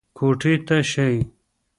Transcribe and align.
کوټې 0.17 0.53
ته 0.67 0.77
شئ. 0.91 1.15